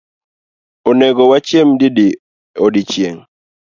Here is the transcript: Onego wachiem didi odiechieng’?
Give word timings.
Onego 0.89 1.23
wachiem 1.31 1.69
didi 1.79 2.07
odiechieng’? 2.65 3.19